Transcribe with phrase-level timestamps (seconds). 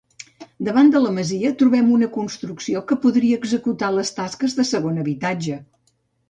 [0.67, 5.61] Davant de la masia trobem una construcció que podria executar les tasques de segon habitatge.